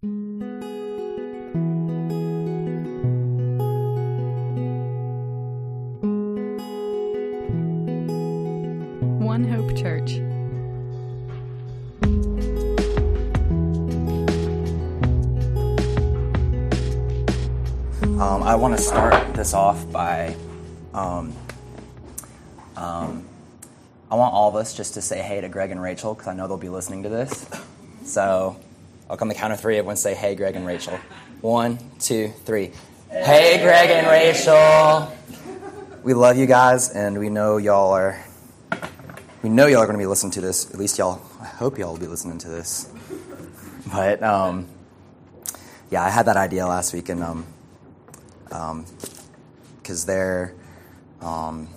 [0.00, 0.14] One
[9.42, 10.18] Hope Church.
[18.20, 20.36] Um, I want to start this off by,
[20.94, 21.32] um,
[22.76, 23.26] um,
[24.08, 26.34] I want all of us just to say hey to Greg and Rachel because I
[26.34, 27.50] know they'll be listening to this.
[28.04, 28.60] So
[29.10, 29.78] I'll come the count of three.
[29.78, 30.98] Everyone say hey, Greg and Rachel.
[31.40, 32.72] One, two, three.
[33.10, 35.10] Hey, Greg and Rachel.
[36.02, 38.22] We love you guys, and we know y'all are.
[39.42, 40.70] We know y'all are going to be listening to this.
[40.70, 41.22] At least y'all.
[41.40, 42.92] I hope y'all will be listening to this.
[43.90, 44.66] But um,
[45.90, 48.84] yeah, I had that idea last week, and um,
[49.80, 50.54] because they're
[51.22, 51.68] um,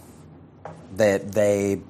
[0.94, 1.82] they they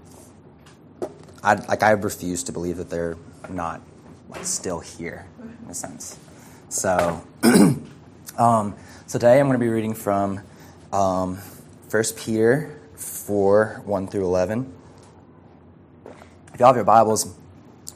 [1.43, 3.17] I like I refuse to believe that they're
[3.49, 3.81] not
[4.29, 5.25] like still here
[5.63, 6.17] in a sense.
[6.69, 7.23] So
[8.37, 8.75] um,
[9.07, 10.41] so today I'm going to be reading from
[10.93, 11.37] um,
[11.89, 14.71] 1 Peter four one through eleven.
[16.53, 17.25] If you all have your Bibles,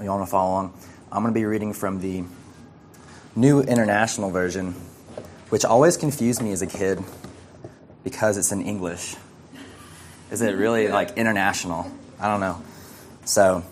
[0.02, 0.74] you want to follow along,
[1.12, 2.24] I'm going to be reading from the
[3.36, 4.74] New International Version,
[5.50, 7.04] which always confused me as a kid
[8.04, 9.16] because it's in English.
[10.32, 11.92] Is it really like international?
[12.20, 12.62] I don't know.
[13.26, 13.64] So,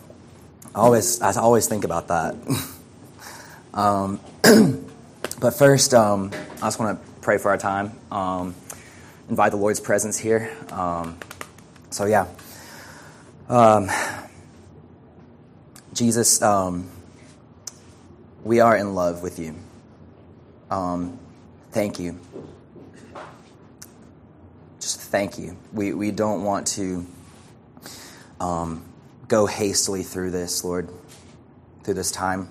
[0.75, 2.35] I always I always think about that.
[3.73, 4.19] um,
[5.39, 7.91] but first, um, I just want to pray for our time.
[8.11, 8.55] Um,
[9.29, 10.55] invite the Lord's presence here.
[10.71, 11.17] Um,
[11.89, 12.27] so yeah,
[13.49, 13.89] um,
[15.93, 16.89] Jesus, um,
[18.43, 19.55] we are in love with you.
[21.71, 22.19] Thank you
[24.79, 25.57] just thank you.
[25.71, 27.05] We, we don't want to
[29.27, 30.89] go hastily through this, Lord,
[31.83, 32.49] through this time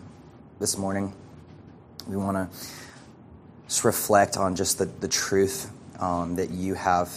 [0.62, 1.12] this morning.
[2.06, 2.58] We want to
[3.66, 5.68] just reflect on just the, the truth
[5.98, 7.10] um, that you have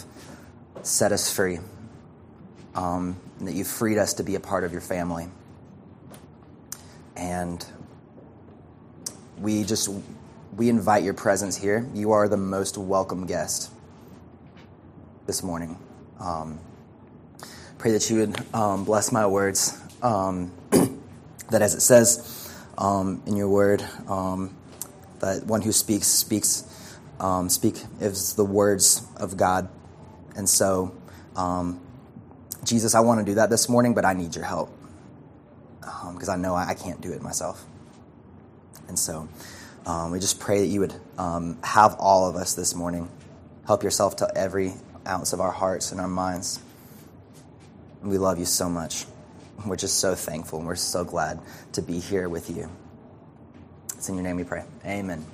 [0.82, 1.60] set us free,
[2.74, 5.28] um, that you've freed us to be a part of your family.
[7.16, 7.64] And
[9.38, 9.90] we just
[10.56, 11.88] we invite your presence here.
[11.94, 13.70] You are the most welcome guest
[15.28, 15.78] this morning.
[16.18, 16.58] Um,
[17.78, 20.50] pray that you would um, bless my words, um,
[21.50, 22.35] that as it says
[22.78, 24.56] um, in your word, um,
[25.20, 26.64] that one who speaks speaks
[27.20, 29.68] um, speak is the words of God,
[30.36, 30.94] and so
[32.64, 34.70] Jesus, I want to do that this morning, but I need your help
[35.80, 37.64] because I know I, I, can't do it myself,
[38.88, 39.28] and so.
[40.10, 40.94] we just pray that you would
[41.62, 43.08] have all of us this morning.
[43.66, 44.74] Help yourself to every
[45.06, 46.60] ounce of our hearts and our minds.
[48.02, 49.06] We love you so much.
[49.64, 51.40] We're just so thankful and we're so glad
[51.72, 52.68] to be here with you.
[53.94, 54.64] It's in your name we pray.
[54.84, 55.24] Amen.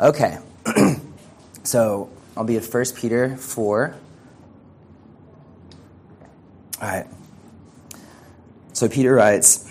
[0.00, 0.38] Okay.
[1.64, 3.94] so I'll be at 1 Peter 4.
[6.82, 7.06] All right.
[8.72, 9.70] So Peter writes,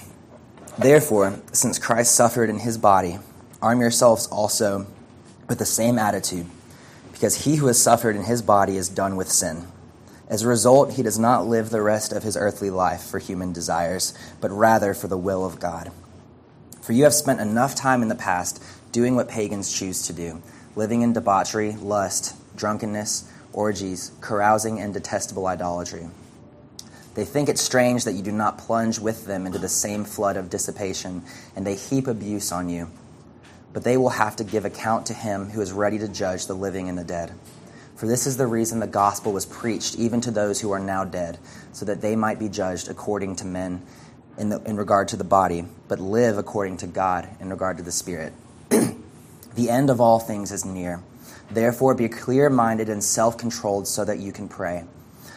[0.78, 3.20] Therefore, since Christ suffered in his body,
[3.62, 4.88] arm yourselves also
[5.48, 6.46] with the same attitude
[7.12, 9.68] because he who has suffered in his body is done with sin.
[10.30, 13.52] As a result, he does not live the rest of his earthly life for human
[13.52, 15.92] desires, but rather for the will of God.
[16.82, 20.42] For you have spent enough time in the past doing what pagans choose to do,
[20.76, 26.08] living in debauchery, lust, drunkenness, orgies, carousing, and detestable idolatry.
[27.16, 30.38] They think it strange that you do not plunge with them into the same flood
[30.38, 31.24] of dissipation,
[31.56, 32.90] and they heap abuse on you
[33.74, 36.56] but they will have to give account to him who is ready to judge the
[36.56, 37.32] living and the dead.
[38.00, 41.04] For this is the reason the gospel was preached even to those who are now
[41.04, 41.38] dead,
[41.74, 43.82] so that they might be judged according to men
[44.38, 47.84] in, the, in regard to the body, but live according to God in regard to
[47.84, 48.32] the spirit.
[48.70, 51.04] the end of all things is near.
[51.52, 54.86] Therefore, be clear minded and self controlled so that you can pray.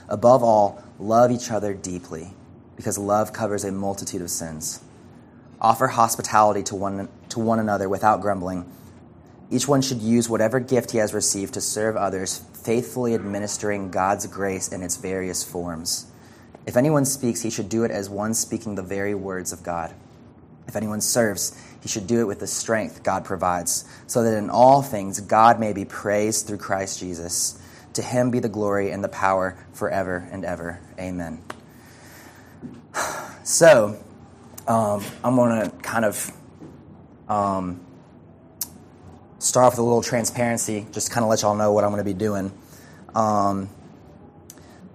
[0.08, 2.32] Above all, love each other deeply,
[2.76, 4.80] because love covers a multitude of sins.
[5.60, 8.70] Offer hospitality to one, to one another without grumbling.
[9.52, 14.26] Each one should use whatever gift he has received to serve others, faithfully administering God's
[14.26, 16.06] grace in its various forms.
[16.66, 19.94] If anyone speaks, he should do it as one speaking the very words of God.
[20.66, 24.48] If anyone serves, he should do it with the strength God provides, so that in
[24.48, 27.60] all things God may be praised through Christ Jesus.
[27.92, 30.80] To him be the glory and the power forever and ever.
[30.98, 31.42] Amen.
[33.44, 34.00] So,
[34.68, 36.30] um, I'm going to kind of
[37.28, 37.80] um,
[39.42, 41.98] start off with a little transparency, just kind of let y'all know what I'm going
[41.98, 42.52] to be doing.
[43.12, 43.68] Um,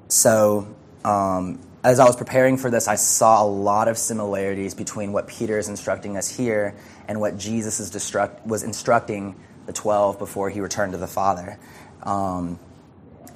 [0.08, 0.74] so,
[1.04, 5.28] um, as I was preparing for this, I saw a lot of similarities between what
[5.28, 6.76] Peter is instructing us here
[7.10, 9.36] and what Jesus is destruct, was instructing
[9.66, 11.60] the 12 before he returned to the Father.
[12.04, 12.58] Um,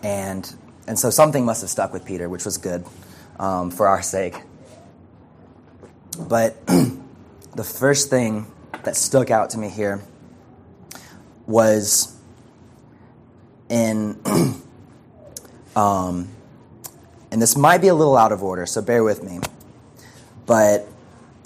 [0.03, 0.53] and,
[0.87, 2.85] and so something must have stuck with Peter, which was good
[3.37, 4.41] um, for our sake.
[6.17, 8.49] But the first thing
[8.83, 10.01] that stuck out to me here
[11.51, 12.17] was
[13.69, 14.19] in,
[15.75, 16.29] um,
[17.31, 19.39] and this might be a little out of order, so bear with me.
[20.45, 20.87] But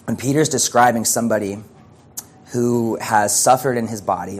[0.06, 1.57] when Peter's describing somebody
[2.54, 4.40] who has suffered in his body,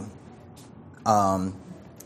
[1.04, 1.54] um,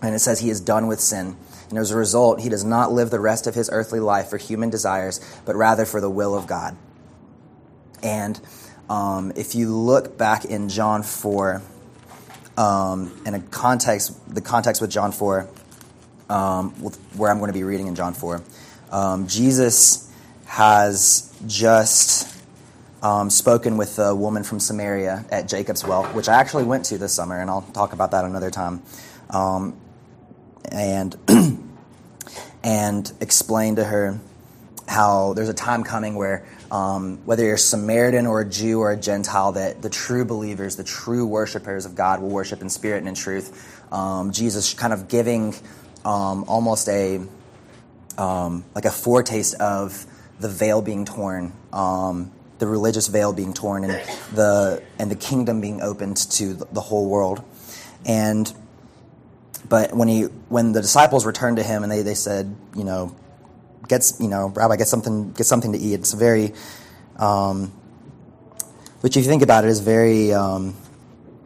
[0.03, 1.37] and it says he is done with sin,
[1.69, 4.39] and as a result, he does not live the rest of his earthly life for
[4.39, 6.77] human desires, but rather for the will of God.
[8.03, 8.41] And
[8.89, 11.62] um, if you look back in John 4,
[12.56, 15.49] um, in a context, the context with John 4,
[16.29, 16.70] um,
[17.17, 18.43] where I'm going to be reading in John 4,
[18.91, 20.12] um, Jesus
[20.47, 22.37] has just
[23.02, 26.99] um, spoken with a woman from Samaria at Jacob's Well, which I actually went to
[26.99, 28.82] this summer, and I'll talk about that another time.
[29.31, 29.81] Um,
[30.70, 31.17] and
[32.62, 34.20] and explain to her
[34.88, 38.93] how there's a time coming where um, whether you're a Samaritan or a Jew or
[38.93, 42.99] a Gentile, that the true believers, the true worshipers of God, will worship in spirit
[42.99, 43.93] and in truth.
[43.93, 45.55] Um, Jesus kind of giving
[46.05, 47.20] um, almost a
[48.19, 50.06] um, like a foretaste of
[50.38, 53.93] the veil being torn, um, the religious veil being torn, and
[54.32, 57.43] the and the kingdom being opened to the whole world.
[58.06, 58.52] And
[59.69, 63.14] but when he when the disciples returned to him and they, they said, you know,
[63.88, 65.94] gets you know, Rabbi, get something get something to eat.
[65.94, 66.53] It's very
[67.17, 67.73] um,
[69.00, 70.77] which if you think about it is very um,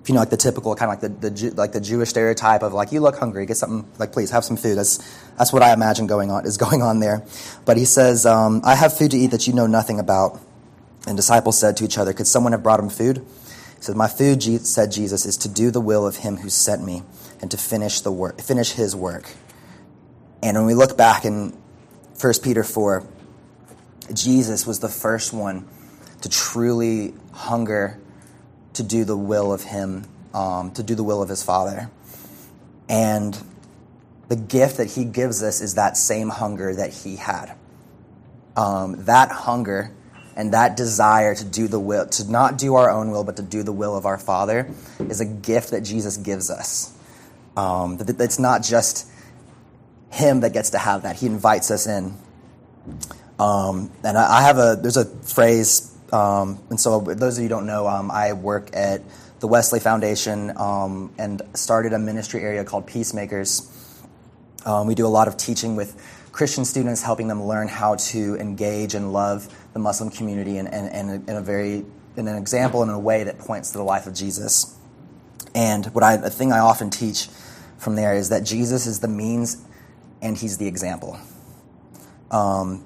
[0.07, 2.73] you know like the typical kind of like the, the like the Jewish stereotype of
[2.73, 4.77] like you look hungry, get something like please have some food.
[4.77, 4.99] That's
[5.37, 7.25] that's what I imagine going on is going on there.
[7.65, 10.41] But he says, um, I have food to eat that you know nothing about.
[11.07, 13.19] And disciples said to each other, Could someone have brought him food?
[13.19, 16.83] He said, My food, said Jesus, is to do the will of him who sent
[16.83, 17.03] me
[17.41, 19.29] and to finish the work, finish his work.
[20.43, 21.57] And when we look back in
[22.21, 23.07] 1 Peter 4,
[24.13, 25.69] Jesus was the first one
[26.23, 27.99] to truly hunger
[28.75, 31.91] to do the will of him, um, to do the will of his Father.
[32.89, 33.37] And
[34.29, 37.55] the gift that he gives us is that same hunger that he had.
[38.57, 39.91] Um, that hunger
[40.37, 43.43] and that desire to do the will, to not do our own will, but to
[43.43, 46.93] do the will of our Father, is a gift that Jesus gives us.
[47.57, 49.09] Um, that it's not just
[50.15, 51.17] him that gets to have that.
[51.17, 52.15] He invites us in.
[53.39, 57.49] Um, and I, I, have a there's a phrase, um, and so those of you
[57.49, 59.03] who don't know, um, I work at
[59.41, 63.71] the Wesley Foundation um, and started a ministry area called Peacemakers.
[64.65, 66.01] Um, we do a lot of teaching with
[66.31, 70.89] Christian students, helping them learn how to engage and love the Muslim community in, in,
[70.89, 71.85] in, in a very
[72.17, 74.79] in an example in a way that points to the life of Jesus.
[75.55, 77.29] And what I, a thing I often teach
[77.79, 79.65] from there is that Jesus is the means
[80.25, 81.19] and he's the example.
[82.31, 82.85] Um,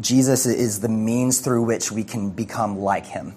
[0.00, 3.34] Jesus is the means through which we can become like him.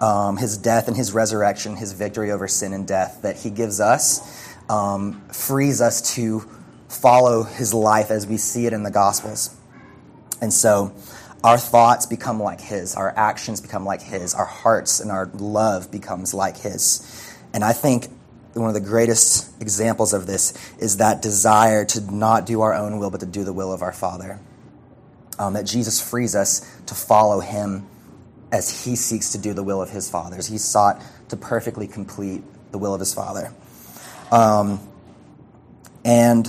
[0.00, 3.80] Um, his death and his resurrection, his victory over sin and death that he gives
[3.80, 6.48] us, um, frees us to
[6.88, 9.54] follow his life as we see it in the Gospels.
[10.40, 10.94] And so
[11.42, 15.90] our thoughts become like his, our actions become like his, our hearts and our love
[15.90, 17.34] becomes like his.
[17.52, 18.06] And I think
[18.60, 22.98] one of the greatest examples of this is that desire to not do our own
[22.98, 24.40] will, but to do the will of our Father.
[25.38, 27.86] Um, that Jesus frees us to follow him
[28.50, 32.42] as he seeks to do the will of his Father, he sought to perfectly complete
[32.72, 33.52] the will of his Father.
[34.30, 34.80] Um,
[36.04, 36.48] and,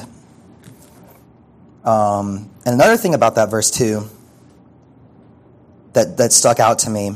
[1.83, 4.03] um, and another thing about that verse, too,
[5.93, 7.15] that, that stuck out to me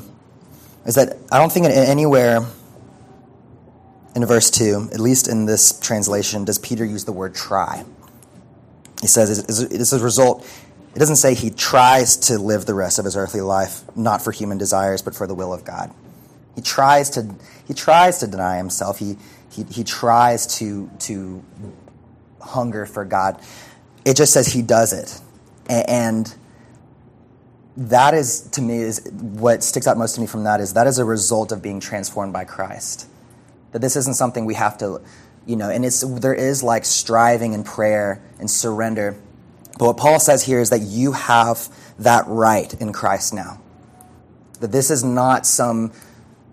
[0.86, 2.46] is that I don't think anywhere
[4.16, 7.84] in verse 2, at least in this translation, does Peter use the word try.
[9.02, 10.48] He says it's a result,
[10.96, 14.32] it doesn't say he tries to live the rest of his earthly life not for
[14.32, 15.92] human desires, but for the will of God.
[16.56, 17.36] He tries to,
[17.68, 19.00] he tries to deny himself.
[19.00, 19.18] He,
[19.52, 21.44] he, he tries to, to
[22.40, 23.42] hunger for God.
[24.06, 25.20] It just says he does it.
[25.68, 26.34] And
[27.76, 30.86] that is, to me, is what sticks out most to me from that is that
[30.86, 33.08] is a result of being transformed by Christ.
[33.74, 35.02] That this isn't something we have to,
[35.46, 39.18] you know, and it's there is like striving and prayer and surrender.
[39.78, 41.68] But what Paul says here is that you have
[42.00, 43.60] that right in Christ now.
[44.60, 45.92] That this is not some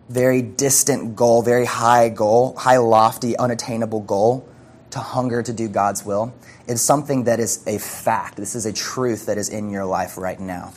[0.09, 4.49] very distant goal, very high goal, high, lofty, unattainable goal
[4.91, 6.35] to hunger to do God's will.
[6.67, 8.37] It's something that is a fact.
[8.37, 10.73] This is a truth that is in your life right now.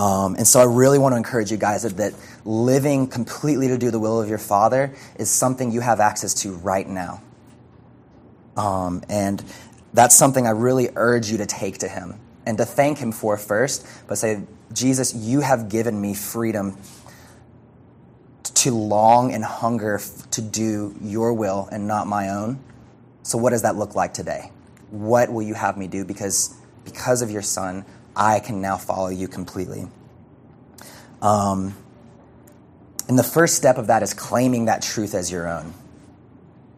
[0.00, 2.14] Um, and so I really want to encourage you guys that, that
[2.46, 6.54] living completely to do the will of your Father is something you have access to
[6.54, 7.20] right now.
[8.56, 9.44] Um, and
[9.92, 13.36] that's something I really urge you to take to Him and to thank Him for
[13.36, 14.40] first, but say,
[14.72, 16.78] Jesus, you have given me freedom
[18.42, 22.58] to long and hunger to do your will and not my own.
[23.22, 24.50] So, what does that look like today?
[24.88, 26.06] What will you have me do?
[26.06, 27.84] Because, because of your Son,
[28.20, 29.88] I can now follow you completely.
[31.22, 31.74] Um,
[33.08, 35.72] and the first step of that is claiming that truth as your own.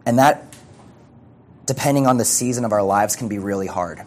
[0.06, 0.54] And that,
[1.66, 4.02] depending on the season of our lives, can be really hard.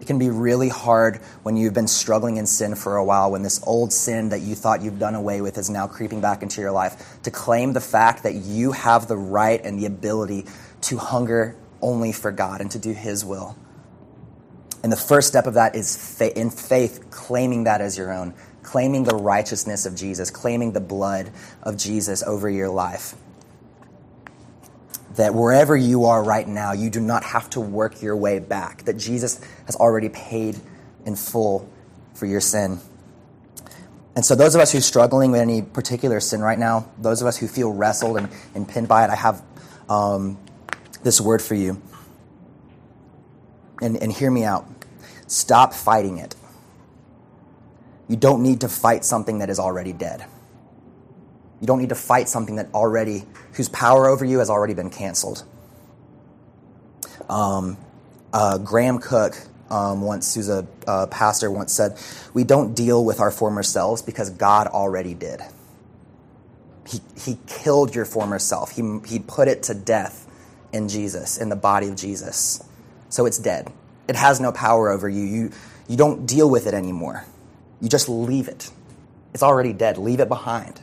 [0.00, 3.42] It can be really hard when you've been struggling in sin for a while, when
[3.42, 6.60] this old sin that you thought you've done away with is now creeping back into
[6.60, 10.44] your life, to claim the fact that you have the right and the ability
[10.82, 13.56] to hunger only for God and to do His will.
[14.82, 19.04] And the first step of that is in faith, claiming that as your own, claiming
[19.04, 21.30] the righteousness of Jesus, claiming the blood
[21.62, 23.14] of Jesus over your life
[25.18, 28.84] that wherever you are right now, you do not have to work your way back,
[28.84, 30.56] that Jesus has already paid
[31.04, 31.68] in full
[32.14, 32.78] for your sin.
[34.14, 37.20] And so, those of us who are struggling with any particular sin right now, those
[37.20, 39.42] of us who feel wrestled and, and pinned by it, I have
[39.88, 40.38] um,
[41.02, 41.82] this word for you.
[43.80, 44.66] And, and hear me out.
[45.26, 46.34] Stop fighting it.
[48.08, 50.24] You don't need to fight something that is already dead.
[51.60, 54.90] You don't need to fight something that already, whose power over you has already been
[54.90, 55.44] canceled.
[57.28, 57.76] Um,
[58.32, 59.36] uh, Graham Cooke
[59.70, 61.98] um, once, who's a uh, pastor, once said,
[62.32, 65.40] We don't deal with our former selves because God already did.
[66.86, 70.26] He, he killed your former self, he, he put it to death
[70.72, 72.64] in Jesus, in the body of Jesus.
[73.08, 73.72] So it's dead.
[74.08, 75.22] It has no power over you.
[75.22, 75.50] You,
[75.88, 77.24] you don't deal with it anymore.
[77.80, 78.70] You just leave it.
[79.34, 79.98] It's already dead.
[79.98, 80.82] Leave it behind.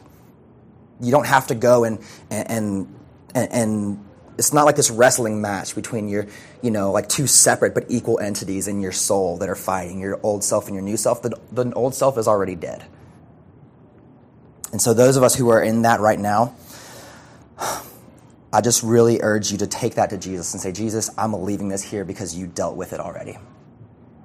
[1.01, 2.87] You don't have to go and and
[3.33, 4.05] and, and
[4.37, 6.27] it's not like this wrestling match between your,
[6.61, 10.19] you know, like two separate but equal entities in your soul that are fighting, your
[10.23, 11.21] old self and your new self.
[11.21, 12.85] The, the old self is already dead.
[14.71, 16.55] And so, those of us who are in that right now,
[18.55, 21.67] I just really urge you to take that to Jesus and say, Jesus, I'm leaving
[21.67, 23.37] this here because you dealt with it already.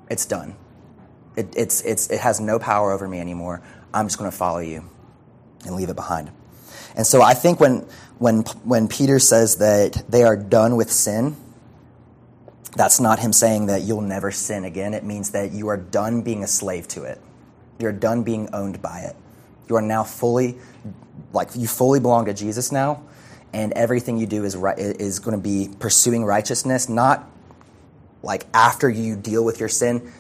[0.09, 0.55] It's done.
[1.35, 3.61] It, it's, it's, it has no power over me anymore.
[3.93, 4.89] I'm just going to follow you
[5.67, 6.31] and leave it behind.
[6.95, 11.35] And so I think when, when, when Peter says that they are done with sin,
[12.77, 14.95] that's not him saying that you'll never sin again.
[14.95, 17.21] It means that you are done being a slave to it.
[17.81, 19.17] You're done being owned by it.
[19.69, 20.57] You are now fully,
[21.33, 23.03] like, you fully belong to Jesus now,
[23.52, 27.28] and everything you do is, is going to be pursuing righteousness, not
[28.23, 30.12] like after you deal with your sin,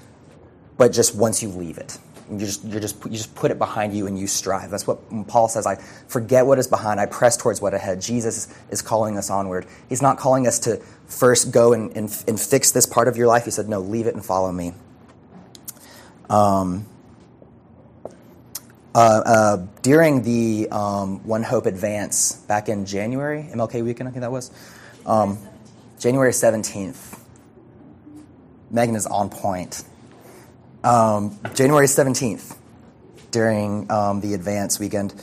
[0.76, 1.98] but just once you leave it.
[2.30, 4.70] You just, you just, you just put it behind you and you strive.
[4.70, 5.66] That's what Paul says.
[5.66, 5.74] I
[6.06, 7.00] forget what is behind.
[7.00, 8.00] I press towards what ahead.
[8.00, 9.66] Jesus is calling us onward.
[9.88, 13.26] He's not calling us to first go and, and, and fix this part of your
[13.26, 13.44] life.
[13.46, 14.74] He said, no, leave it and follow me.
[16.28, 16.86] Um,
[19.00, 24.20] uh, uh, during the um, One Hope Advance back in January, MLK weekend, I think
[24.20, 24.50] that was,
[25.06, 25.38] um,
[25.98, 27.18] January 17th,
[28.70, 29.84] Megan is on point.
[30.84, 32.58] Um, January 17th,
[33.30, 35.14] during um, the advance weekend,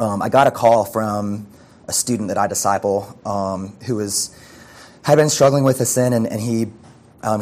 [0.00, 1.46] um, I got a call from
[1.88, 4.34] a student that I disciple um, who was
[5.02, 6.68] had been struggling with a sin, and, and he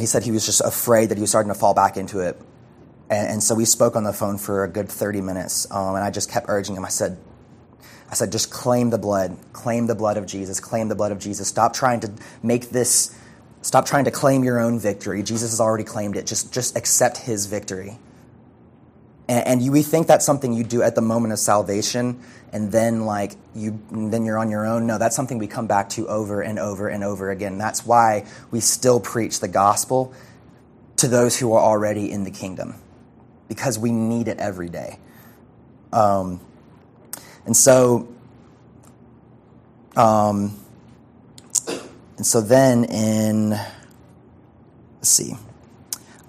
[0.00, 2.36] he said he was just afraid that he was starting to fall back into it.
[3.08, 6.04] And, and so we spoke on the phone for a good 30 minutes, um, and
[6.04, 6.84] I just kept urging him.
[6.84, 7.18] I said,
[8.10, 11.18] I said, just claim the blood, claim the blood of Jesus, claim the blood of
[11.18, 11.48] Jesus.
[11.48, 13.16] Stop trying to make this
[13.66, 15.24] Stop trying to claim your own victory.
[15.24, 16.24] Jesus has already claimed it.
[16.24, 17.98] Just, just accept his victory.
[19.28, 22.20] And, and you, we think that's something you do at the moment of salvation,
[22.52, 24.86] and then like you, then you're on your own.
[24.86, 27.58] No, that's something we come back to over and over and over again.
[27.58, 30.14] That's why we still preach the gospel
[30.98, 32.76] to those who are already in the kingdom,
[33.48, 34.98] because we need it every day.
[35.92, 36.40] Um,
[37.44, 38.08] and so,
[39.96, 40.56] um,
[42.16, 43.68] and so then in, let's
[45.02, 45.34] see.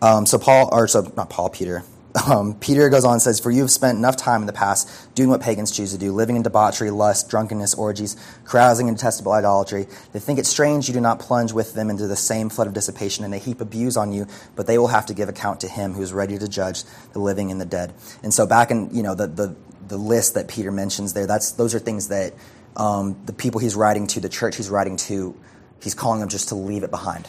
[0.01, 1.83] Um, so Paul, or so not Paul, Peter.
[2.25, 5.13] Um, Peter goes on and says, For you have spent enough time in the past
[5.13, 9.31] doing what pagans choose to do, living in debauchery, lust, drunkenness, orgies, carousing, and detestable
[9.33, 9.87] idolatry.
[10.13, 12.73] They think it strange you do not plunge with them into the same flood of
[12.73, 15.67] dissipation, and they heap abuse on you, but they will have to give account to
[15.67, 16.83] him who is ready to judge
[17.13, 17.93] the living and the dead.
[18.23, 19.55] And so back in, you know, the, the,
[19.87, 22.33] the list that Peter mentions there, that's, those are things that
[22.75, 25.35] um, the people he's writing to, the church he's writing to,
[25.81, 27.27] he's calling them just to leave it behind.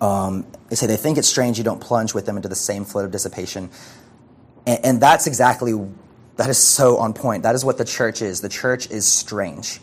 [0.00, 2.84] Um, they say they think it's strange you don't plunge with them into the same
[2.84, 3.70] flood of dissipation.
[4.66, 5.74] And, and that's exactly,
[6.36, 7.42] that is so on point.
[7.42, 8.40] That is what the church is.
[8.40, 9.80] The church is strange.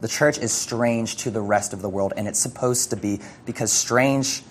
[0.00, 3.20] The church is strange to the rest of the world, and it's supposed to be
[3.44, 4.42] because strange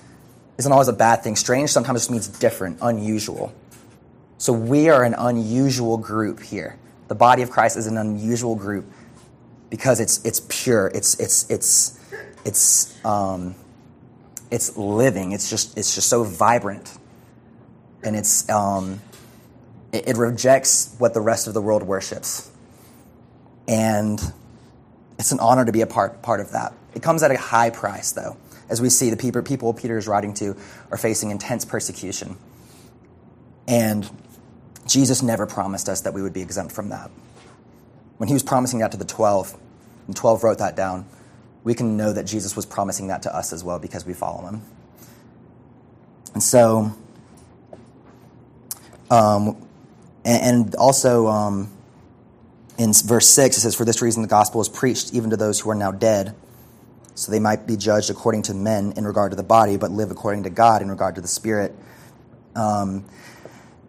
[0.58, 1.36] isn't always a bad thing.
[1.36, 3.54] Strange sometimes just means different, unusual.
[4.38, 6.78] So we are an unusual group here.
[7.08, 8.86] The body of Christ is an unusual group
[9.70, 10.88] because it's it's pure.
[10.94, 12.00] It's it's it's
[12.44, 13.56] it's um,
[14.52, 15.32] it's living.
[15.32, 16.92] It's just it's just so vibrant,
[18.04, 19.02] and it's um,
[19.92, 22.50] it, it rejects what the rest of the world worships,
[23.68, 24.22] and
[25.18, 26.74] it's an honor to be a part part of that.
[26.94, 28.38] It comes at a high price, though,
[28.70, 30.56] as we see the people people Peter is writing to
[30.92, 32.38] are facing intense persecution,
[33.68, 34.10] and
[34.86, 37.10] Jesus never promised us that we would be exempt from that.
[38.18, 39.58] When he was promising that to the 12,
[40.08, 41.06] and 12 wrote that down,
[41.66, 44.48] we can know that Jesus was promising that to us as well because we follow
[44.48, 44.62] him.
[46.34, 46.96] And so,
[49.10, 49.68] um,
[50.24, 51.72] and, and, also um,
[52.78, 55.60] in verse 6, it says, For this reason the gospel is preached even to those
[55.60, 56.36] who are now dead,
[57.16, 60.12] so they might be judged according to men in regard to the body, but live
[60.12, 61.74] according to God in regard to the spirit.
[62.56, 63.06] Um,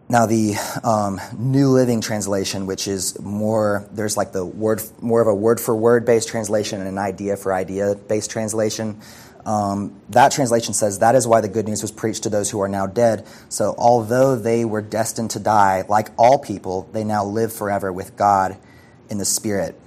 [0.09, 5.27] now, the um, New Living Translation, which is more, there's like the word, more of
[5.27, 9.01] a word for word based translation and an idea for idea based translation.
[9.45, 12.61] Um, that translation says, That is why the good news was preached to those who
[12.61, 13.27] are now dead.
[13.49, 18.15] So, although they were destined to die, like all people, they now live forever with
[18.15, 18.55] God
[19.09, 19.77] in the Spirit.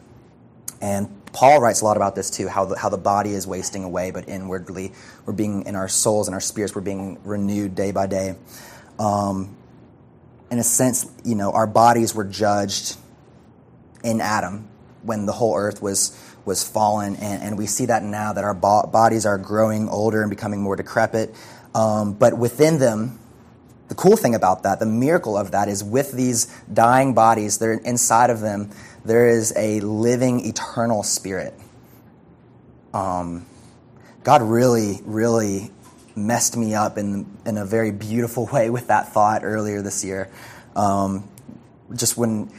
[0.82, 3.84] And Paul writes a lot about this too, how the, how the body is wasting
[3.84, 4.92] away, but inwardly,
[5.24, 8.34] we're being, in our souls and our spirits, we're being renewed day by day.
[8.98, 9.56] Um,
[10.50, 12.96] in a sense, you know, our bodies were judged
[14.02, 14.68] in Adam
[15.02, 18.54] when the whole earth was was fallen, and, and we see that now that our
[18.54, 21.34] bo- bodies are growing older and becoming more decrepit.
[21.74, 23.18] Um, but within them,
[23.88, 27.74] the cool thing about that, the miracle of that, is with these dying bodies, they're
[27.74, 28.70] inside of them,
[29.04, 31.54] there is a living, eternal spirit.
[32.94, 33.46] Um,
[34.24, 35.70] God really, really
[36.16, 40.30] messed me up in, in a very beautiful way with that thought earlier this year.
[40.76, 41.28] Um,
[41.94, 42.52] just when,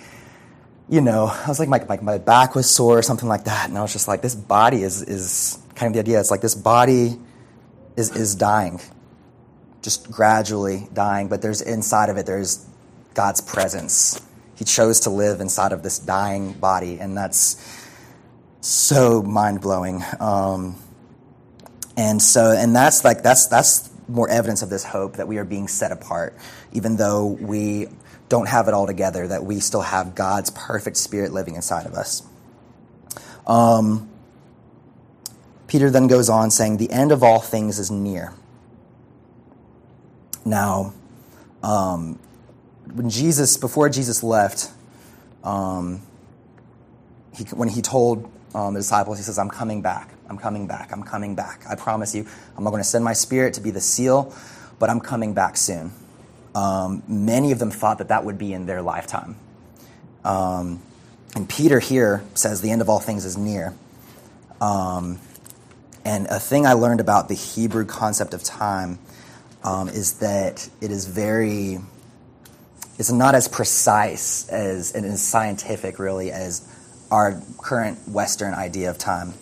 [0.89, 3.69] you know, I was like, my, my, my back was sore or something like that.
[3.69, 6.19] And I was just like, this body is, is kind of the idea.
[6.19, 7.17] It's like this body
[7.95, 8.79] is, is dying,
[9.81, 11.27] just gradually dying.
[11.27, 12.65] But there's inside of it, there's
[13.13, 14.21] God's presence.
[14.55, 16.99] He chose to live inside of this dying body.
[16.99, 17.87] And that's
[18.61, 20.03] so mind blowing.
[20.19, 20.75] Um,
[22.01, 25.45] and so, and that's like, that's, that's more evidence of this hope that we are
[25.45, 26.35] being set apart,
[26.73, 27.89] even though we
[28.27, 31.93] don't have it all together, that we still have God's perfect spirit living inside of
[31.93, 32.23] us.
[33.45, 34.09] Um,
[35.67, 38.33] Peter then goes on saying, The end of all things is near.
[40.43, 40.95] Now,
[41.61, 42.17] um,
[42.95, 44.71] when Jesus, before Jesus left,
[45.43, 46.01] um,
[47.35, 50.10] he, when he told um, the disciples, he says, I'm coming back.
[50.31, 50.93] I'm coming back.
[50.93, 51.65] I'm coming back.
[51.69, 54.33] I promise you, I'm not going to send my spirit to be the seal,
[54.79, 55.91] but I'm coming back soon.
[56.55, 59.35] Um, many of them thought that that would be in their lifetime.
[60.23, 60.81] Um,
[61.35, 63.75] and Peter here says the end of all things is near.
[64.61, 65.19] Um,
[66.05, 68.99] and a thing I learned about the Hebrew concept of time
[69.65, 71.79] um, is that it is very,
[72.97, 76.65] it's not as precise as and as scientific really as
[77.11, 79.33] our current Western idea of time.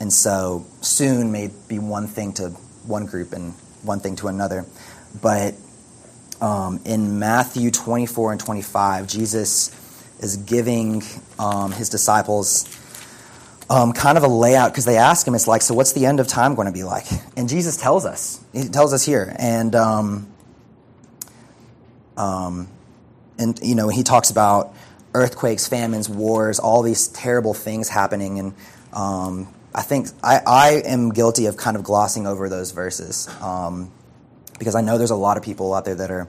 [0.00, 2.50] And so soon may be one thing to
[2.86, 4.66] one group and one thing to another.
[5.22, 5.54] But
[6.40, 9.70] um, in Matthew 24 and 25, Jesus
[10.20, 11.02] is giving
[11.38, 12.68] um, his disciples
[13.70, 16.20] um, kind of a layout because they ask him, it's like, so what's the end
[16.20, 17.06] of time going to be like?
[17.36, 18.44] And Jesus tells us.
[18.52, 19.34] He tells us here.
[19.38, 20.28] And, um,
[22.16, 22.68] um,
[23.38, 24.74] and you know, he talks about
[25.14, 28.38] earthquakes, famines, wars, all these terrible things happening.
[28.38, 28.54] And
[28.92, 33.90] um, I think I, I am guilty of kind of glossing over those verses um,
[34.58, 36.28] because I know there's a lot of people out there that are,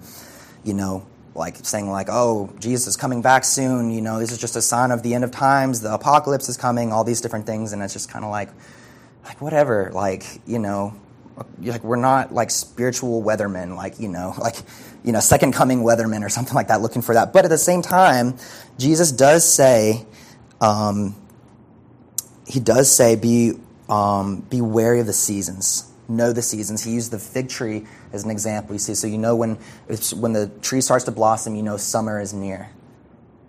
[0.63, 1.05] you know,
[1.35, 3.91] like saying like, oh, Jesus is coming back soon.
[3.91, 5.81] You know, this is just a sign of the end of times.
[5.81, 6.91] The apocalypse is coming.
[6.91, 8.49] All these different things, and it's just kind of like,
[9.25, 9.91] like whatever.
[9.93, 10.95] Like you know,
[11.61, 13.75] like we're not like spiritual weathermen.
[13.75, 14.55] Like you know, like
[15.03, 17.31] you know, second coming weathermen or something like that, looking for that.
[17.31, 18.37] But at the same time,
[18.79, 20.05] Jesus does say.
[20.61, 21.15] Um,
[22.47, 23.53] he does say, be,
[23.89, 25.91] um, be wary of the seasons.
[26.07, 26.83] Know the seasons.
[26.83, 28.75] He used the fig tree as an example.
[28.75, 29.57] You see, so you know when,
[30.15, 32.69] when the tree starts to blossom, you know summer is near.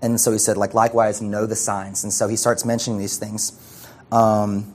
[0.02, 2.04] And so he said, like, likewise, know the signs.
[2.04, 3.86] And so he starts mentioning these things.
[4.12, 4.74] Um,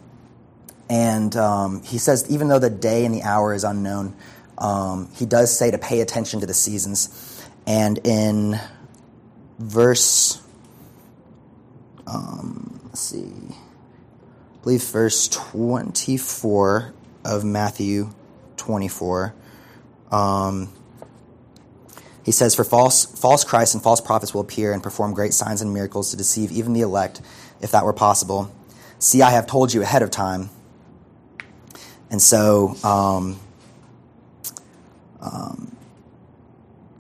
[0.89, 4.15] and um, he says, even though the day and the hour is unknown,
[4.57, 7.47] um, he does say to pay attention to the seasons.
[7.65, 8.59] And in
[9.57, 10.41] verse,
[12.07, 13.31] um, let's see,
[14.63, 16.93] believe verse 24
[17.25, 18.11] of Matthew
[18.57, 19.33] 24.
[20.11, 20.71] Um,
[22.23, 25.61] he says, For false, false Christs and false prophets will appear and perform great signs
[25.61, 27.21] and miracles to deceive even the elect,
[27.61, 28.53] if that were possible.
[28.99, 30.49] See, I have told you ahead of time.
[32.11, 33.39] And so, um,
[35.19, 35.75] um,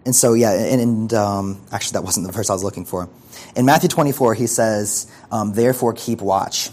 [0.05, 3.07] and so, yeah, and, and um, actually, that wasn't the verse I was looking for.
[3.55, 6.71] In Matthew 24, he says, um, Therefore, keep watch.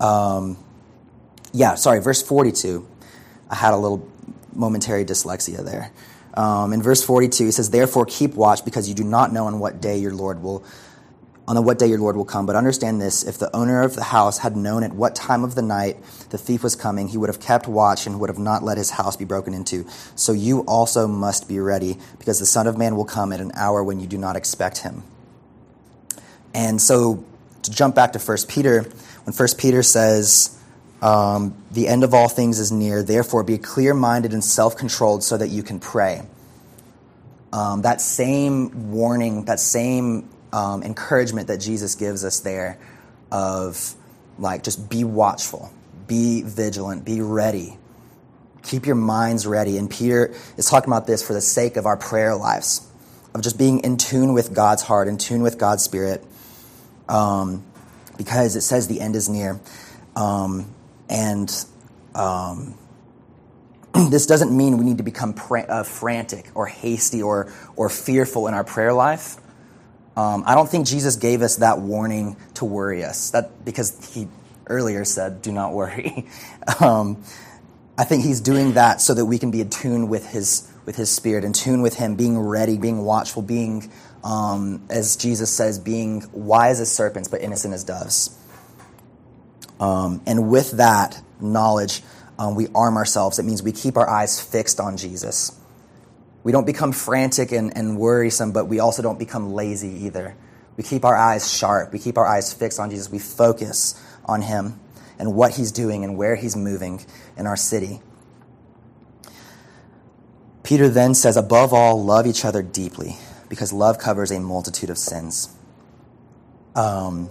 [0.00, 0.58] Um,
[1.52, 2.86] yeah, sorry, verse 42.
[3.48, 4.08] I had a little
[4.52, 5.90] momentary dyslexia there.
[6.34, 9.58] Um, in verse 42, he says, Therefore keep watch because you do not know on
[9.58, 10.64] what day your Lord will
[11.48, 12.46] on what day your Lord will come.
[12.46, 15.54] But understand this if the owner of the house had known at what time of
[15.54, 15.96] the night
[16.30, 18.90] the thief was coming, he would have kept watch and would have not let his
[18.90, 19.86] house be broken into.
[20.14, 23.52] So you also must be ready, because the Son of Man will come at an
[23.54, 25.04] hour when you do not expect him.
[26.52, 27.24] And so
[27.62, 28.86] to jump back to 1 Peter,
[29.26, 30.56] when 1 Peter says,
[31.02, 33.02] um, the end of all things is near.
[33.02, 36.22] Therefore, be clear minded and self controlled so that you can pray.
[37.52, 42.78] Um, that same warning, that same um, encouragement that Jesus gives us there
[43.32, 43.94] of
[44.38, 45.72] like just be watchful,
[46.06, 47.78] be vigilant, be ready,
[48.62, 49.76] keep your minds ready.
[49.76, 52.86] And Peter is talking about this for the sake of our prayer lives,
[53.34, 56.24] of just being in tune with God's heart, in tune with God's spirit,
[57.08, 57.64] um,
[58.16, 59.60] because it says the end is near.
[60.14, 60.72] Um,
[61.08, 61.52] and
[62.14, 62.74] um,
[64.10, 68.54] this doesn't mean we need to become uh, frantic or hasty or, or fearful in
[68.54, 69.36] our prayer life.
[70.16, 74.28] Um, I don't think Jesus gave us that warning to worry us, that, because he
[74.66, 76.26] earlier said, do not worry.
[76.80, 77.22] um,
[77.98, 80.96] I think he's doing that so that we can be in tune with his, with
[80.96, 83.90] his spirit, in tune with him, being ready, being watchful, being,
[84.26, 88.36] um, as Jesus says, being wise as serpents, but innocent as doves.
[89.78, 92.02] Um, and with that knowledge,
[92.36, 93.38] um, we arm ourselves.
[93.38, 95.56] It means we keep our eyes fixed on Jesus.
[96.42, 100.36] We don't become frantic and, and worrisome, but we also don't become lazy either.
[100.76, 101.92] We keep our eyes sharp.
[101.92, 103.08] We keep our eyes fixed on Jesus.
[103.08, 104.80] We focus on Him
[105.20, 107.04] and what He's doing and where He's moving
[107.36, 108.00] in our city.
[110.64, 113.16] Peter then says, above all, love each other deeply,
[113.48, 115.54] because love covers a multitude of sins.
[116.74, 117.30] Um,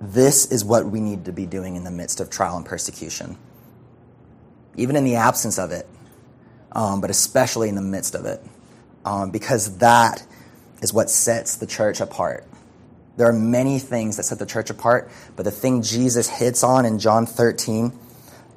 [0.00, 3.36] this is what we need to be doing in the midst of trial and persecution,
[4.76, 5.86] even in the absence of it,
[6.72, 8.44] um, but especially in the midst of it,
[9.04, 10.26] um, because that
[10.80, 12.46] is what sets the church apart.
[13.16, 16.84] There are many things that set the church apart, but the thing Jesus hits on
[16.86, 17.92] in John 13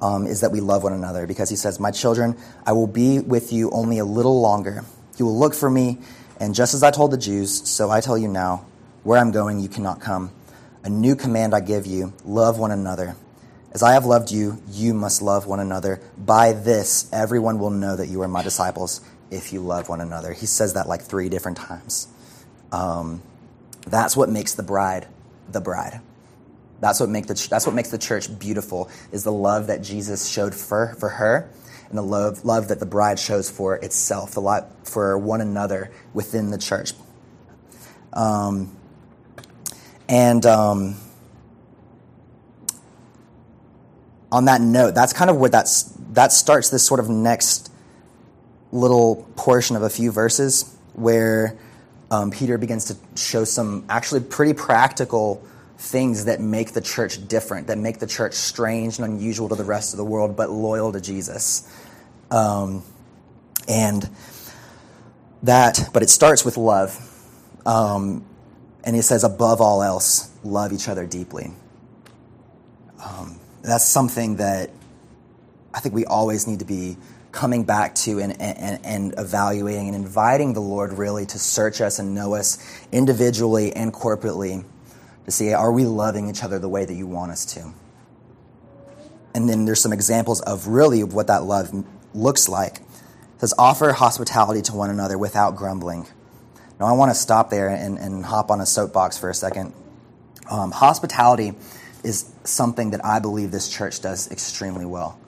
[0.00, 3.20] um, is that we love one another because he says, My children, I will be
[3.20, 4.84] with you only a little longer.
[5.16, 5.98] You will look for me,
[6.40, 8.66] and just as I told the Jews, so I tell you now,
[9.02, 10.30] where I'm going, you cannot come.
[10.84, 13.16] A new command I give you love one another.
[13.72, 16.00] As I have loved you, you must love one another.
[16.16, 19.00] By this, everyone will know that you are my disciples
[19.30, 20.32] if you love one another.
[20.32, 22.08] He says that like three different times.
[22.72, 23.22] Um,
[23.86, 25.06] that's what makes the bride
[25.48, 26.00] the bride.
[26.80, 30.28] That's what, make the, that's what makes the church beautiful, is the love that Jesus
[30.28, 31.48] showed for, for her
[31.88, 35.90] and the love, love that the bride shows for itself, the love for one another
[36.12, 36.92] within the church.
[38.12, 38.76] Um,
[40.08, 40.96] and um,
[44.32, 47.70] on that note, that's kind of where that's, that starts this sort of next
[48.72, 51.56] little portion of a few verses where
[52.10, 55.42] um, Peter begins to show some actually pretty practical
[55.78, 59.64] things that make the church different, that make the church strange and unusual to the
[59.64, 61.70] rest of the world, but loyal to Jesus.
[62.30, 62.82] Um,
[63.68, 64.08] and
[65.42, 66.98] that, but it starts with love.
[67.66, 68.24] Um,
[68.84, 71.50] and he says, above all else, love each other deeply.
[73.04, 74.70] Um, that's something that
[75.74, 76.96] I think we always need to be
[77.32, 81.98] coming back to and, and, and, evaluating and inviting the Lord really to search us
[81.98, 82.58] and know us
[82.92, 84.64] individually and corporately
[85.26, 87.72] to see are we loving each other the way that you want us to?
[89.34, 91.84] And then there's some examples of really what that love
[92.14, 92.76] looks like.
[92.78, 96.06] It says, offer hospitality to one another without grumbling.
[96.80, 99.74] Now, I want to stop there and, and hop on a soapbox for a second.
[100.50, 101.52] Um, hospitality
[102.02, 105.18] is something that I believe this church does extremely well.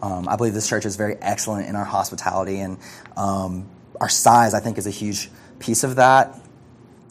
[0.00, 2.78] Um, I believe this church is very excellent in our hospitality, and
[3.16, 3.68] um,
[4.00, 5.28] our size, I think, is a huge
[5.58, 6.38] piece of that.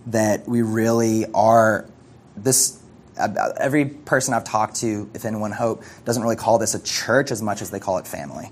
[0.07, 1.89] That we really are
[2.37, 2.79] this.
[3.19, 6.83] Uh, uh, every person I've talked to, if anyone hope, doesn't really call this a
[6.83, 8.51] church as much as they call it family.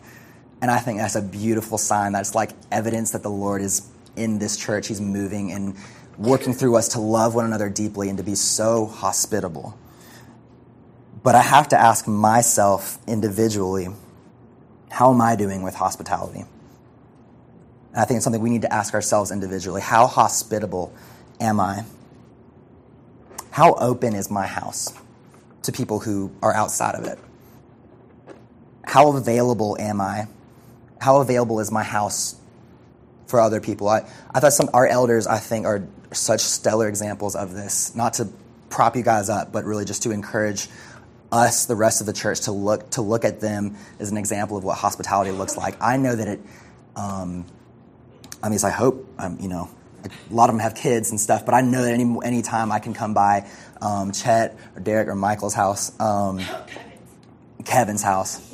[0.61, 2.13] And I think that's a beautiful sign.
[2.13, 4.87] That's like evidence that the Lord is in this church.
[4.87, 5.75] He's moving and
[6.17, 9.77] working through us to love one another deeply and to be so hospitable.
[11.23, 13.89] But I have to ask myself individually
[14.89, 16.45] how am I doing with hospitality?
[17.91, 19.81] And I think it's something we need to ask ourselves individually.
[19.81, 20.93] How hospitable
[21.41, 21.83] am I?
[23.55, 24.93] How open is my house
[25.61, 27.17] to people who are outside of it?
[28.83, 30.27] How available am I?
[30.99, 32.35] How available is my house
[33.27, 33.87] for other people?
[33.87, 37.95] I, I thought some our elders, I think, are such stellar examples of this.
[37.95, 38.27] Not to
[38.69, 40.67] prop you guys up, but really just to encourage
[41.31, 44.57] us, the rest of the church, to look to look at them as an example
[44.57, 45.81] of what hospitality looks like.
[45.81, 46.41] I know that it.
[46.97, 47.45] Um,
[48.43, 49.69] I mean, I hope um, you know.
[50.05, 52.71] A lot of them have kids and stuff, but I know that any any time
[52.71, 53.47] I can come by
[53.81, 56.41] um, Chet or Derek or Michael's house, um,
[57.63, 58.53] Kevin's house.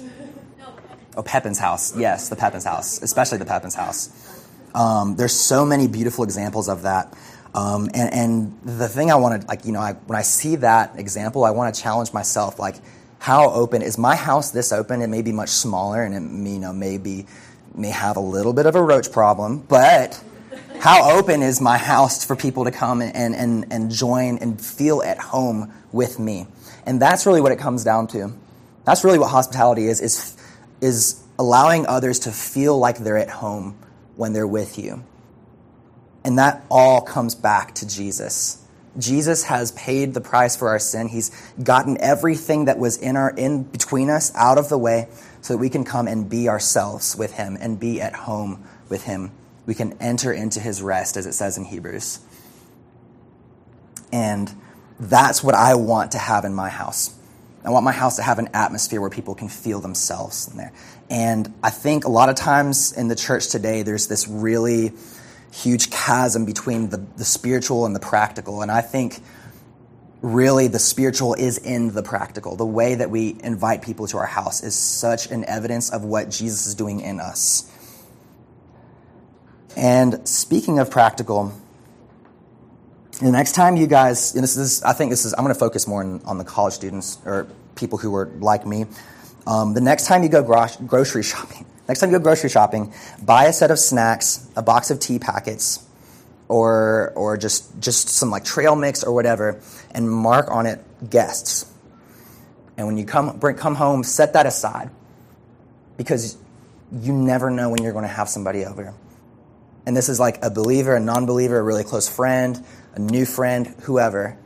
[1.15, 1.95] Oh, Pepin's house.
[1.97, 4.47] Yes, the Pepin's house, especially the Pepin's house.
[4.73, 7.13] Um, there's so many beautiful examples of that.
[7.53, 10.55] Um, and, and, the thing I want to, like, you know, I, when I see
[10.57, 12.75] that example, I want to challenge myself, like,
[13.19, 15.01] how open is my house this open?
[15.01, 17.27] It may be much smaller and it, you know, maybe
[17.75, 20.23] may have a little bit of a roach problem, but
[20.81, 25.03] how open is my house for people to come and, and, and join and feel
[25.03, 26.47] at home with me?
[26.87, 28.33] And that's really what it comes down to.
[28.83, 30.35] That's really what hospitality is, is,
[30.81, 33.77] is allowing others to feel like they're at home
[34.15, 35.03] when they're with you.
[36.23, 38.65] And that all comes back to Jesus.
[38.97, 41.09] Jesus has paid the price for our sin.
[41.09, 41.29] He's
[41.61, 45.09] gotten everything that was in our in between us out of the way
[45.41, 49.03] so that we can come and be ourselves with him and be at home with
[49.03, 49.29] him.
[49.71, 52.19] We can enter into his rest as it says in Hebrews.
[54.11, 54.53] And
[54.99, 57.15] that's what I want to have in my house.
[57.63, 60.73] I want my house to have an atmosphere where people can feel themselves in there.
[61.09, 64.91] And I think a lot of times in the church today, there's this really
[65.53, 68.61] huge chasm between the, the spiritual and the practical.
[68.63, 69.21] And I think
[70.21, 72.57] really the spiritual is in the practical.
[72.57, 76.29] The way that we invite people to our house is such an evidence of what
[76.29, 77.70] Jesus is doing in us.
[79.75, 81.53] And speaking of practical,
[83.19, 85.59] the next time you guys, and this is, I think this is, I'm going to
[85.59, 88.85] focus more on, on the college students or people who are like me.
[89.47, 92.93] Um, the next time you go gro- grocery shopping, next time you go grocery shopping,
[93.21, 95.87] buy a set of snacks, a box of tea packets,
[96.47, 101.65] or or just just some like trail mix or whatever, and mark on it guests.
[102.77, 104.89] And when you come bring, come home, set that aside
[105.97, 106.37] because
[106.91, 108.93] you never know when you're going to have somebody over.
[109.85, 112.63] And this is like a believer, a non-believer, a really close friend,
[112.93, 114.37] a new friend, whoever.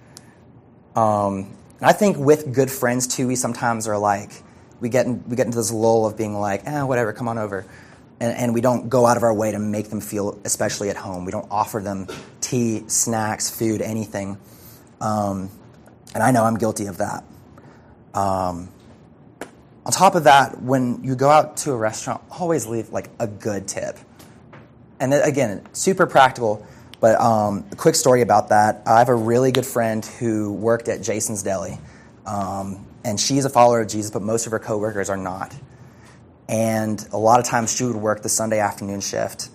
[0.95, 4.32] Um, I think with good friends too, we sometimes are like,
[4.80, 7.38] we get, in, we get into this lull of being like, eh, whatever, come on
[7.38, 7.65] over.
[8.19, 10.95] And, and, we don't go out of our way to make them feel especially at
[10.95, 11.26] home.
[11.26, 12.08] We don't offer them
[12.39, 14.38] tea, snacks, food, anything.
[15.02, 15.50] Um,
[16.13, 17.26] and I know I'm guilty of that.
[18.13, 18.69] Um,
[19.86, 23.28] on top of that, when you go out to a restaurant, always leave like a
[23.28, 24.00] good tip.
[24.99, 26.65] And again, super practical.
[26.99, 28.84] But um, a quick story about that.
[28.86, 31.77] I have a really good friend who worked at Jason's Deli.
[32.25, 35.53] Um, and she's a follower of Jesus, but most of her coworkers are not.
[36.47, 39.49] And a lot of times she would work the Sunday afternoon shift.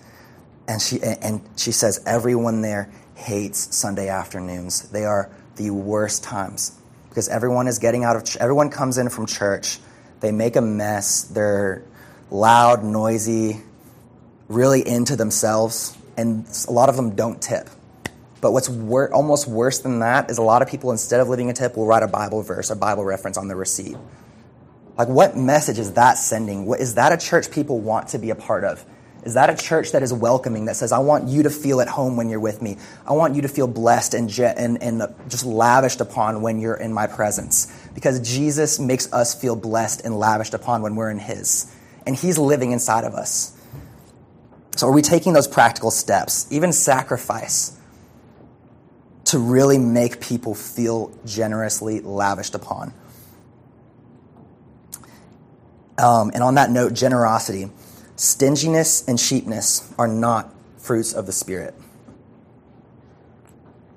[0.67, 4.89] And she, and she says everyone there hates Sunday afternoons.
[4.89, 9.25] They are the worst times because everyone is getting out of everyone comes in from
[9.25, 9.79] church.
[10.21, 11.23] They make a mess.
[11.23, 11.83] They're
[12.29, 13.61] loud, noisy,
[14.53, 17.69] really into themselves, and a lot of them don't tip.
[18.41, 21.49] But what's wor- almost worse than that is a lot of people, instead of leaving
[21.49, 23.95] a tip, will write a Bible verse, a Bible reference on the receipt.
[24.97, 26.65] Like, what message is that sending?
[26.65, 28.83] What, is that a church people want to be a part of?
[29.23, 31.87] Is that a church that is welcoming, that says, I want you to feel at
[31.87, 32.77] home when you're with me?
[33.05, 36.75] I want you to feel blessed and, je- and, and just lavished upon when you're
[36.75, 37.71] in my presence.
[37.93, 41.71] Because Jesus makes us feel blessed and lavished upon when we're in His.
[42.07, 43.55] And He's living inside of us.
[44.75, 47.77] So, are we taking those practical steps, even sacrifice?
[49.31, 52.93] to really make people feel generously lavished upon.
[55.97, 57.69] Um, and on that note, generosity,
[58.17, 61.73] stinginess and cheapness are not fruits of the Spirit.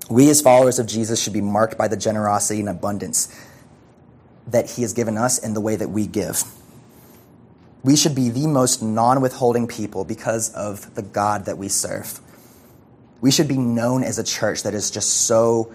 [0.09, 3.27] We, as followers of Jesus, should be marked by the generosity and abundance
[4.47, 6.45] that He has given us in the way that we give.
[7.85, 12.19] We should be the most non withholding people because of the God that we serve.
[13.21, 15.71] We should be known as a church that is just so,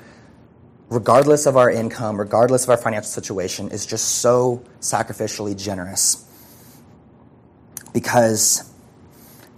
[0.89, 6.27] regardless of our income, regardless of our financial situation, is just so sacrificially generous.
[7.93, 8.69] because,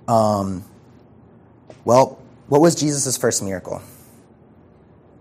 [0.08, 0.64] um,
[1.86, 3.82] well, what was Jesus' first miracle?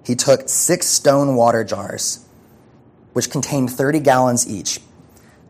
[0.06, 2.26] He took six stone water jars,
[3.14, 4.82] which contained 30 gallons each,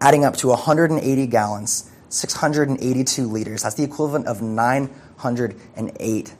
[0.02, 3.64] adding up to 180 gallons, 682 liters.
[3.64, 6.36] That's the equivalent of 908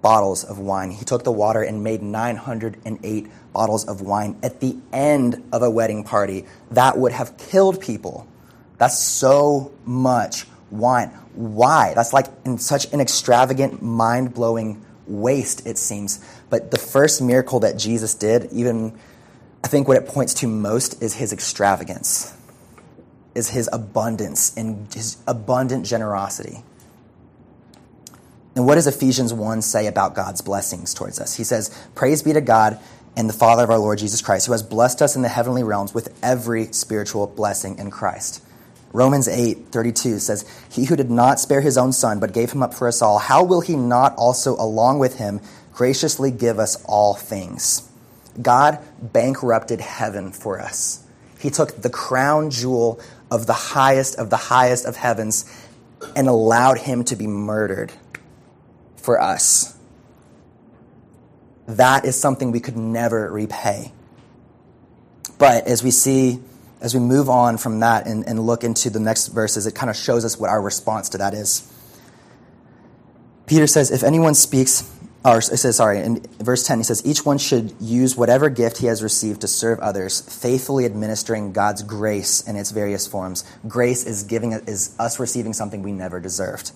[0.00, 0.90] bottles of wine.
[0.90, 5.70] He took the water and made 908 bottles of wine at the end of a
[5.70, 6.46] wedding party.
[6.70, 8.26] That would have killed people.
[8.78, 11.08] That's so much wine.
[11.34, 11.92] Why?
[11.94, 16.24] That's like in such an extravagant, mind blowing waste, it seems.
[16.50, 18.98] But the first miracle that Jesus did, even
[19.62, 22.34] I think what it points to most is his extravagance,
[23.34, 26.62] is his abundance and his abundant generosity.
[28.54, 31.36] And what does Ephesians 1 say about God's blessings towards us?
[31.36, 32.78] He says, Praise be to God
[33.16, 35.62] and the Father of our Lord Jesus Christ, who has blessed us in the heavenly
[35.62, 38.44] realms with every spiritual blessing in Christ.
[38.92, 42.62] Romans 8, 32 says, He who did not spare his own son, but gave him
[42.62, 45.40] up for us all, how will he not also, along with him,
[45.72, 47.88] graciously give us all things?
[48.40, 51.06] God bankrupted heaven for us.
[51.38, 53.00] He took the crown jewel
[53.32, 55.46] of the highest of the highest of heavens
[56.14, 57.90] and allowed him to be murdered
[58.96, 59.74] for us.
[61.66, 63.92] That is something we could never repay.
[65.38, 66.40] But as we see,
[66.82, 69.88] as we move on from that and, and look into the next verses, it kind
[69.88, 71.72] of shows us what our response to that is.
[73.46, 74.90] Peter says, If anyone speaks,
[75.24, 78.78] or it says, sorry, in verse 10, he says, Each one should use whatever gift
[78.78, 83.44] he has received to serve others, faithfully administering God's grace in its various forms.
[83.68, 86.72] Grace is giving is us receiving something we never deserved.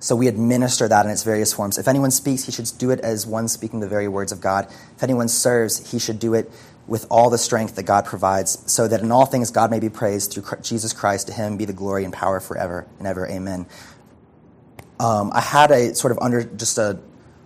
[0.00, 1.78] So we administer that in its various forms.
[1.78, 4.66] If anyone speaks, he should do it as one speaking the very words of God.
[4.96, 6.50] If anyone serves, he should do it
[6.86, 9.90] with all the strength that God provides, so that in all things God may be
[9.90, 11.28] praised through Jesus Christ.
[11.28, 13.28] To him be the glory and power forever and ever.
[13.28, 13.66] Amen.
[14.98, 16.98] Um, I had a sort of under just a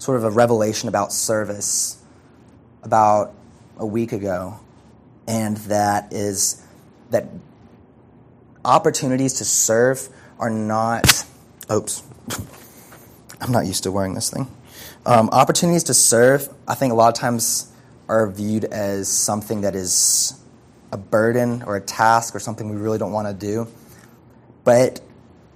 [0.04, 1.96] sort of a revelation about service
[2.82, 3.32] about
[3.78, 4.60] a week ago,
[5.26, 6.62] and that is
[7.08, 7.26] that
[8.66, 10.06] opportunities to serve
[10.38, 11.24] are not.
[11.72, 12.02] Oops.
[13.40, 14.46] I'm not used to wearing this thing.
[15.06, 17.72] Um, opportunities to serve, I think a lot of times
[18.06, 20.38] are viewed as something that is
[20.92, 23.68] a burden or a task or something we really don't want to do.
[24.64, 25.00] But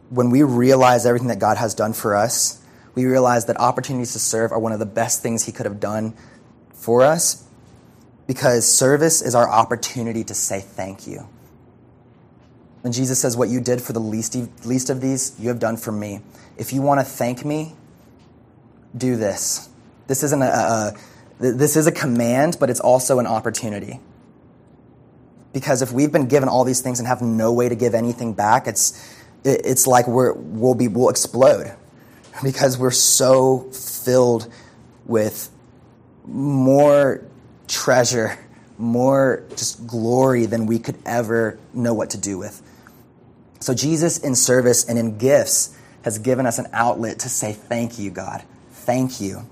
[0.09, 2.63] when we realize everything that God has done for us,
[2.99, 5.79] we realize that opportunities to serve are one of the best things He could have
[5.79, 6.15] done
[6.73, 7.45] for us
[8.27, 11.29] because service is our opportunity to say thank you.
[12.81, 15.77] When Jesus says, What you did for the least, least of these, you have done
[15.77, 16.23] for me.
[16.57, 17.77] If you want to thank me,
[18.97, 19.69] do this.
[20.09, 20.95] This isn't a, a,
[21.39, 24.01] this is a command, but it's also an opportunity.
[25.53, 28.33] Because if we've been given all these things and have no way to give anything
[28.33, 31.77] back, it's, it's like we're, we'll, be, we'll explode
[32.43, 34.53] because we're so filled
[35.07, 35.51] with
[36.25, 37.25] more
[37.67, 38.39] treasure,
[38.77, 42.63] more just glory than we could ever know what to do with.
[43.61, 47.99] So, Jesus in service and in gifts has given us an outlet to say, Thank
[47.99, 48.43] you, God.
[48.71, 49.47] Thank you.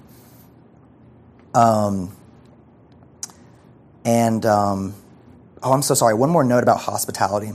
[1.55, 2.15] Um,
[4.05, 4.95] and, um,
[5.63, 6.15] oh, I'm so sorry.
[6.15, 7.53] One more note about hospitality.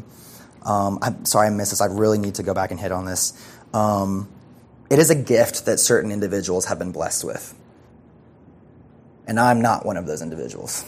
[0.63, 1.81] Um, I'm sorry I missed this.
[1.81, 3.33] I really need to go back and hit on this.
[3.73, 4.27] Um,
[4.91, 7.55] it is a gift that certain individuals have been blessed with.
[9.25, 10.83] And I'm not one of those individuals.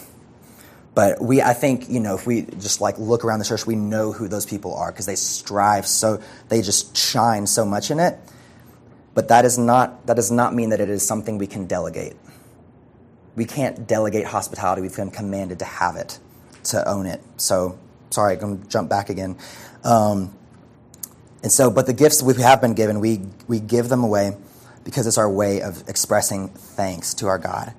[0.94, 3.76] But we, I think, you know, if we just like look around the church, we
[3.76, 7.98] know who those people are because they strive so, they just shine so much in
[7.98, 8.18] it.
[9.14, 12.14] But that is not, that does not mean that it is something we can delegate.
[13.36, 14.82] We can't delegate hospitality.
[14.82, 16.18] We've been commanded to have it,
[16.64, 17.22] to own it.
[17.38, 17.78] So,
[18.10, 19.38] sorry, I'm going to jump back again.
[19.82, 20.36] Um,
[21.44, 24.34] and so, but the gifts we have been given, we, we give them away
[24.82, 27.74] because it's our way of expressing thanks to our God.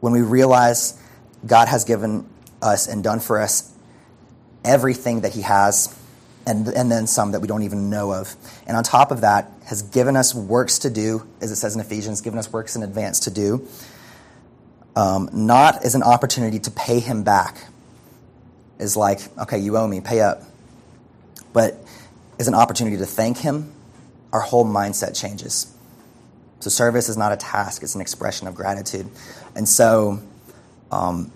[0.00, 0.98] When we realize
[1.44, 2.26] God has given
[2.62, 3.70] us and done for us
[4.64, 5.94] everything that He has,
[6.46, 8.34] and, and then some that we don't even know of.
[8.66, 11.82] And on top of that, has given us works to do, as it says in
[11.82, 13.68] Ephesians, given us works in advance to do,
[14.96, 17.66] um, not as an opportunity to pay Him back.
[18.78, 20.44] Is like, okay, you owe me, pay up.
[21.52, 21.81] But
[22.42, 23.72] as an opportunity to thank Him,
[24.32, 25.72] our whole mindset changes.
[26.58, 29.08] So service is not a task, it's an expression of gratitude.
[29.54, 30.20] And so,
[30.90, 31.30] um,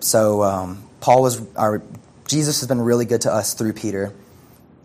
[0.00, 1.82] so um, Paul was our
[2.28, 4.12] Jesus has been really good to us through Peter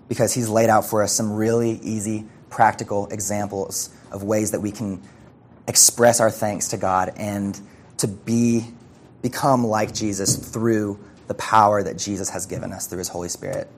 [0.07, 4.71] because he's laid out for us some really easy, practical examples of ways that we
[4.71, 5.01] can
[5.67, 7.59] express our thanks to God and
[7.97, 8.65] to be
[9.21, 13.69] become like Jesus through the power that Jesus has given us through his Holy Spirit.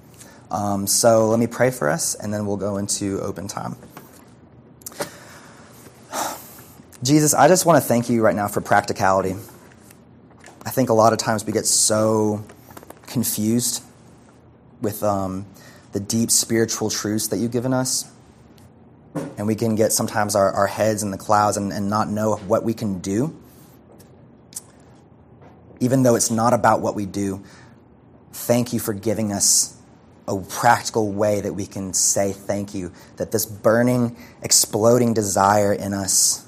[0.51, 3.77] Um, so let me pray for us, and then we'll go into open time.
[7.03, 9.35] Jesus, I just want to thank you right now for practicality.
[10.65, 12.43] I think a lot of times we get so
[13.07, 13.81] confused
[14.81, 15.45] with um,
[15.93, 18.11] the deep spiritual truths that you've given us.
[19.37, 22.35] And we can get sometimes our, our heads in the clouds and, and not know
[22.35, 23.35] what we can do.
[25.79, 27.43] Even though it's not about what we do,
[28.33, 29.80] thank you for giving us
[30.27, 32.91] a practical way that we can say thank you.
[33.17, 36.47] That this burning, exploding desire in us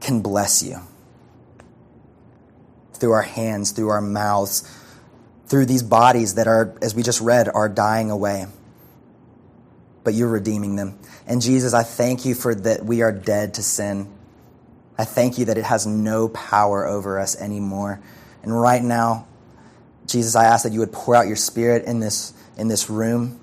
[0.00, 0.78] can bless you.
[2.94, 4.62] Through our hands, through our mouths,
[5.46, 8.46] through these bodies that are, as we just read, are dying away.
[10.04, 10.98] But you're redeeming them.
[11.26, 14.10] And Jesus, I thank you for that we are dead to sin.
[14.96, 18.00] I thank you that it has no power over us anymore.
[18.42, 19.26] And right now,
[20.10, 23.40] Jesus, I ask that you would pour out your spirit in this, in this room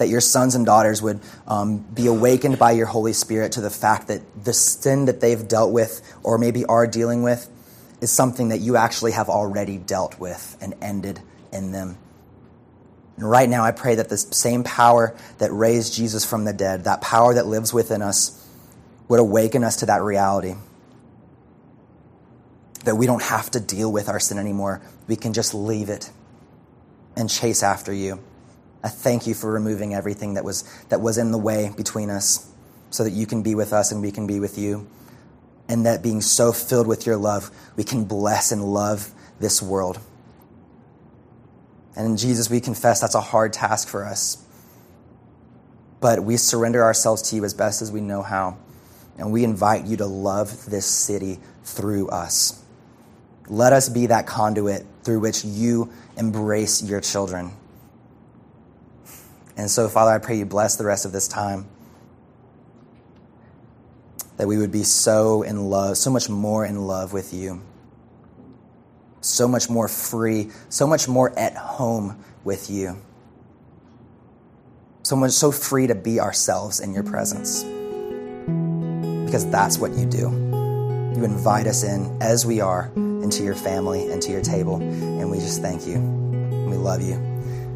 [0.00, 3.68] that your sons and daughters would um, be awakened by your Holy Spirit to the
[3.68, 7.50] fact that the sin that they've dealt with or maybe are dealing with
[8.00, 11.20] is something that you actually have already dealt with and ended
[11.52, 11.98] in them.
[13.18, 16.84] And right now, I pray that the same power that raised Jesus from the dead,
[16.84, 18.42] that power that lives within us,
[19.08, 20.54] would awaken us to that reality.
[22.84, 24.80] That we don't have to deal with our sin anymore.
[25.06, 26.10] We can just leave it
[27.16, 28.22] and chase after you.
[28.82, 32.50] I thank you for removing everything that was, that was in the way between us
[32.88, 34.88] so that you can be with us and we can be with you.
[35.68, 40.00] And that being so filled with your love, we can bless and love this world.
[41.96, 44.42] And in Jesus, we confess that's a hard task for us.
[46.00, 48.56] But we surrender ourselves to you as best as we know how.
[49.18, 52.59] And we invite you to love this city through us.
[53.50, 57.50] Let us be that conduit through which you embrace your children.
[59.56, 61.66] And so, Father, I pray you bless the rest of this time.
[64.36, 67.60] That we would be so in love, so much more in love with you,
[69.20, 73.02] so much more free, so much more at home with you,
[75.02, 77.64] so much so free to be ourselves in your presence.
[79.24, 80.49] Because that's what you do.
[81.14, 85.30] You invite us in as we are into your family and to your table, and
[85.30, 85.98] we just thank you.
[86.68, 87.16] We love you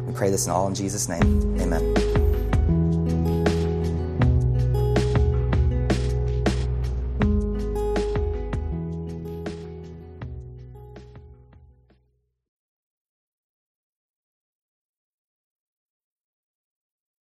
[0.07, 1.59] We pray this in all in Jesus' name.
[1.59, 2.14] Amen.